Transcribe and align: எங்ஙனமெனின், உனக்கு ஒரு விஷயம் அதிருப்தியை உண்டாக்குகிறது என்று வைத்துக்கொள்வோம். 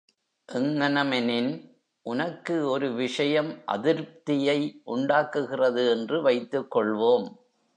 எங்ஙனமெனின், 0.49 1.49
உனக்கு 2.05 2.69
ஒரு 2.69 2.93
விஷயம் 2.93 3.51
அதிருப்தியை 3.65 4.57
உண்டாக்குகிறது 4.83 5.89
என்று 5.89 6.23
வைத்துக்கொள்வோம். 6.23 7.27